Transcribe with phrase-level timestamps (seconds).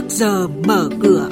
[0.00, 1.28] trước giờ mở cửa.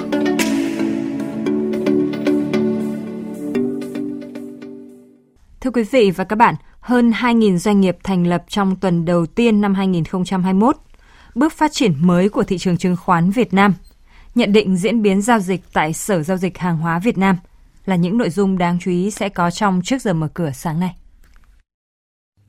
[5.60, 9.26] Thưa quý vị và các bạn, hơn 2.000 doanh nghiệp thành lập trong tuần đầu
[9.26, 10.76] tiên năm 2021.
[11.34, 13.74] Bước phát triển mới của thị trường chứng khoán Việt Nam.
[14.34, 17.36] Nhận định diễn biến giao dịch tại Sở Giao dịch Hàng hóa Việt Nam
[17.86, 20.80] là những nội dung đáng chú ý sẽ có trong trước giờ mở cửa sáng
[20.80, 20.94] nay.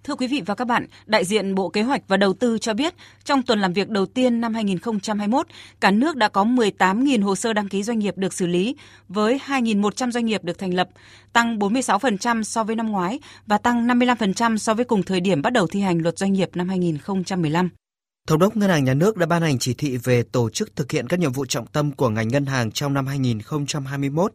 [0.03, 2.73] Thưa quý vị và các bạn, đại diện Bộ Kế hoạch và Đầu tư cho
[2.73, 2.93] biết,
[3.23, 5.47] trong tuần làm việc đầu tiên năm 2021,
[5.79, 8.75] cả nước đã có 18.000 hồ sơ đăng ký doanh nghiệp được xử lý,
[9.07, 10.89] với 2.100 doanh nghiệp được thành lập,
[11.33, 15.53] tăng 46% so với năm ngoái và tăng 55% so với cùng thời điểm bắt
[15.53, 17.69] đầu thi hành luật doanh nghiệp năm 2015.
[18.27, 20.91] Thống đốc Ngân hàng Nhà nước đã ban hành chỉ thị về tổ chức thực
[20.91, 24.33] hiện các nhiệm vụ trọng tâm của ngành ngân hàng trong năm 2021.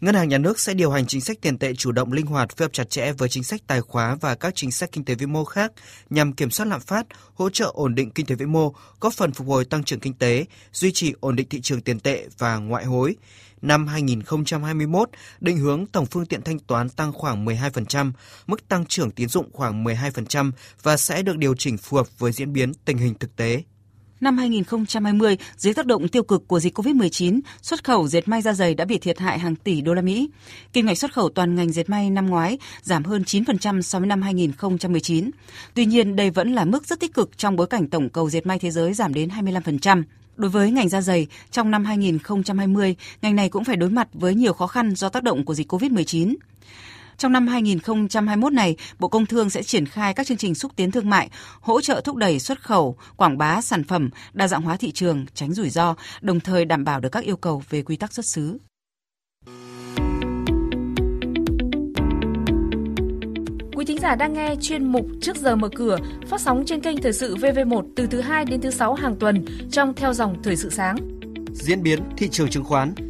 [0.00, 2.56] Ngân hàng Nhà nước sẽ điều hành chính sách tiền tệ chủ động linh hoạt
[2.56, 5.14] phối hợp chặt chẽ với chính sách tài khóa và các chính sách kinh tế
[5.14, 5.72] vĩ mô khác
[6.10, 9.32] nhằm kiểm soát lạm phát, hỗ trợ ổn định kinh tế vĩ mô, góp phần
[9.32, 12.56] phục hồi tăng trưởng kinh tế, duy trì ổn định thị trường tiền tệ và
[12.56, 13.16] ngoại hối.
[13.62, 15.10] Năm 2021,
[15.40, 18.12] định hướng tổng phương tiện thanh toán tăng khoảng 12%,
[18.46, 20.50] mức tăng trưởng tín dụng khoảng 12%
[20.82, 23.62] và sẽ được điều chỉnh phù hợp với diễn biến tình hình thực tế.
[24.20, 28.52] Năm 2020, dưới tác động tiêu cực của dịch COVID-19, xuất khẩu dệt may da
[28.52, 30.30] dày đã bị thiệt hại hàng tỷ đô la Mỹ.
[30.72, 34.08] Kim ngạch xuất khẩu toàn ngành dệt may năm ngoái giảm hơn 9% so với
[34.08, 35.30] năm 2019.
[35.74, 38.46] Tuy nhiên, đây vẫn là mức rất tích cực trong bối cảnh tổng cầu dệt
[38.46, 40.02] may thế giới giảm đến 25%.
[40.36, 44.34] Đối với ngành da dày, trong năm 2020, ngành này cũng phải đối mặt với
[44.34, 46.34] nhiều khó khăn do tác động của dịch COVID-19.
[47.18, 50.90] Trong năm 2021 này, Bộ Công Thương sẽ triển khai các chương trình xúc tiến
[50.90, 54.76] thương mại, hỗ trợ thúc đẩy xuất khẩu, quảng bá sản phẩm, đa dạng hóa
[54.76, 57.96] thị trường, tránh rủi ro, đồng thời đảm bảo được các yêu cầu về quy
[57.96, 58.58] tắc xuất xứ.
[63.76, 67.02] Quý thính giả đang nghe chuyên mục Trước giờ mở cửa phát sóng trên kênh
[67.02, 70.56] Thời sự VV1 từ thứ 2 đến thứ 6 hàng tuần trong theo dòng Thời
[70.56, 70.96] sự sáng.
[71.52, 72.94] Diễn biến thị trường chứng khoán,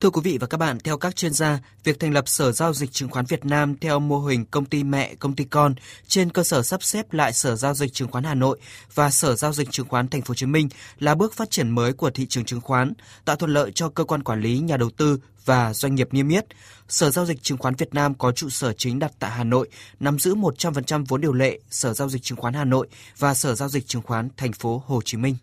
[0.00, 2.72] Thưa quý vị và các bạn, theo các chuyên gia, việc thành lập Sở Giao
[2.72, 5.74] dịch Chứng khoán Việt Nam theo mô hình công ty mẹ, công ty con
[6.06, 8.58] trên cơ sở sắp xếp lại Sở Giao dịch Chứng khoán Hà Nội
[8.94, 10.68] và Sở Giao dịch Chứng khoán Thành phố Hồ Chí Minh
[10.98, 12.92] là bước phát triển mới của thị trường chứng khoán,
[13.24, 16.28] tạo thuận lợi cho cơ quan quản lý, nhà đầu tư và doanh nghiệp niêm
[16.28, 16.44] yết.
[16.88, 19.68] Sở Giao dịch Chứng khoán Việt Nam có trụ sở chính đặt tại Hà Nội,
[20.00, 22.88] nắm giữ 100% vốn điều lệ Sở Giao dịch Chứng khoán Hà Nội
[23.18, 25.36] và Sở Giao dịch Chứng khoán Thành phố Hồ Chí Minh.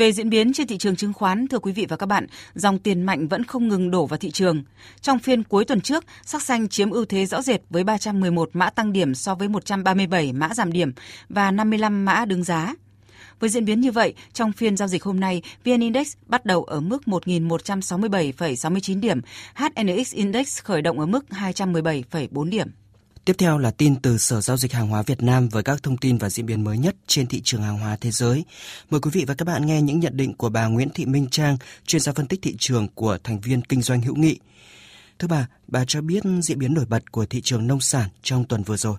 [0.00, 2.78] Về diễn biến trên thị trường chứng khoán, thưa quý vị và các bạn, dòng
[2.78, 4.62] tiền mạnh vẫn không ngừng đổ vào thị trường.
[5.00, 8.70] Trong phiên cuối tuần trước, sắc xanh chiếm ưu thế rõ rệt với 311 mã
[8.70, 10.92] tăng điểm so với 137 mã giảm điểm
[11.28, 12.74] và 55 mã đứng giá.
[13.40, 16.64] Với diễn biến như vậy, trong phiên giao dịch hôm nay, VN Index bắt đầu
[16.64, 19.20] ở mức 1.167,69 điểm,
[19.54, 22.68] HNX Index khởi động ở mức 217,4 điểm.
[23.24, 25.96] Tiếp theo là tin từ Sở Giao dịch Hàng hóa Việt Nam với các thông
[25.96, 28.44] tin và diễn biến mới nhất trên thị trường hàng hóa thế giới.
[28.90, 31.26] Mời quý vị và các bạn nghe những nhận định của bà Nguyễn Thị Minh
[31.30, 34.38] Trang, chuyên gia phân tích thị trường của thành viên kinh doanh hữu nghị.
[35.18, 38.44] Thưa bà, bà cho biết diễn biến nổi bật của thị trường nông sản trong
[38.44, 38.96] tuần vừa rồi.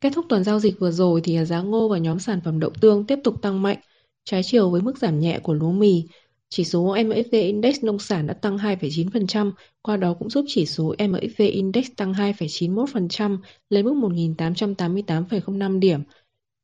[0.00, 2.70] Kết thúc tuần giao dịch vừa rồi thì giá ngô và nhóm sản phẩm đậu
[2.80, 3.78] tương tiếp tục tăng mạnh,
[4.24, 6.04] trái chiều với mức giảm nhẹ của lúa mì.
[6.48, 9.52] Chỉ số MSV Index nông sản đã tăng 2,9%,
[9.82, 13.38] qua đó cũng giúp chỉ số MSV Index tăng 2,91%
[13.70, 16.00] lên mức 1.888,05 điểm.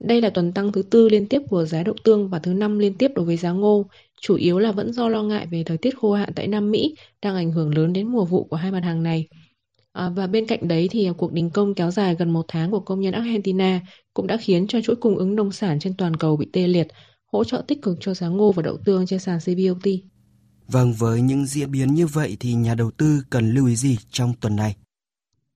[0.05, 2.79] Đây là tuần tăng thứ tư liên tiếp của giá đậu tương và thứ năm
[2.79, 3.87] liên tiếp đối với giá ngô,
[4.21, 6.95] chủ yếu là vẫn do lo ngại về thời tiết khô hạn tại Nam Mỹ
[7.23, 9.29] đang ảnh hưởng lớn đến mùa vụ của hai mặt hàng này.
[9.93, 12.81] À, và bên cạnh đấy thì cuộc đình công kéo dài gần một tháng của
[12.81, 13.81] công nhân Argentina
[14.15, 16.89] cũng đã khiến cho chuỗi cung ứng nông sản trên toàn cầu bị tê liệt,
[17.33, 19.87] hỗ trợ tích cực cho giá ngô và đậu tương trên sàn CBOT.
[20.67, 23.99] Vâng, với những diễn biến như vậy thì nhà đầu tư cần lưu ý gì
[24.11, 24.77] trong tuần này?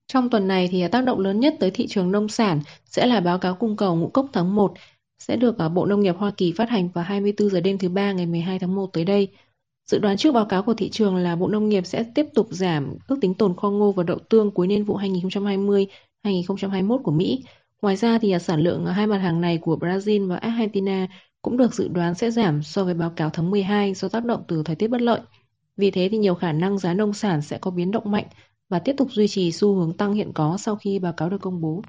[0.07, 3.19] Trong tuần này thì tác động lớn nhất tới thị trường nông sản sẽ là
[3.19, 4.73] báo cáo cung cầu ngũ cốc tháng 1
[5.19, 7.89] sẽ được ở Bộ Nông nghiệp Hoa Kỳ phát hành vào 24 giờ đêm thứ
[7.89, 9.27] ba ngày 12 tháng 1 tới đây.
[9.85, 12.47] Dự đoán trước báo cáo của thị trường là Bộ Nông nghiệp sẽ tiếp tục
[12.51, 17.43] giảm ước tính tồn kho ngô và đậu tương cuối niên vụ 2020-2021 của Mỹ.
[17.81, 21.07] Ngoài ra thì sản lượng hai mặt hàng này của Brazil và Argentina
[21.47, 24.43] cũng được dự đoán sẽ giảm so với báo cáo tháng 12 do tác động
[24.47, 25.19] từ thời tiết bất lợi.
[25.77, 28.25] Vì thế thì nhiều khả năng giá nông sản sẽ có biến động mạnh
[28.69, 31.41] và tiếp tục duy trì xu hướng tăng hiện có sau khi báo cáo được
[31.41, 31.81] công bố.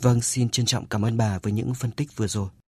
[0.00, 2.48] Vâng, xin trân trọng cảm ơn bà với những phân tích vừa rồi.